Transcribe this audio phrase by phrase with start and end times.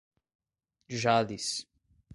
[0.99, 1.65] Jales